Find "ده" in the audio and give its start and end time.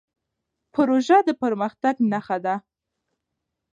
2.45-2.55